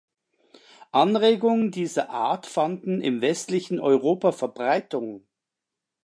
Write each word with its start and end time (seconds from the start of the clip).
Anregungen 0.91 1.69
dieser 1.69 2.09
Art 2.09 2.47
fanden 2.47 3.01
im 3.01 3.21
westlichen 3.21 3.79
Europa 3.79 4.31
Verbreitung. 4.31 5.27